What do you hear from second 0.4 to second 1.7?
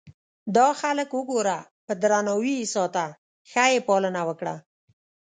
دا خلک وګوره